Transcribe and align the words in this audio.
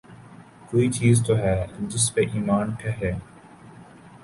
کوئی 0.69 0.87
چیز 0.97 1.15
تو 1.25 1.33
ہو 1.41 1.53
جس 1.89 2.05
پہ 2.13 2.21
ایمان 2.33 2.67
ٹھہرے۔ 2.79 3.11